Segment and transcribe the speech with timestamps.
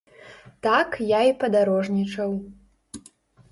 [0.67, 2.35] Так я і падарожнічаў.